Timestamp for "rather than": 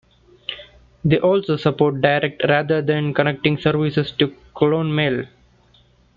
2.49-3.13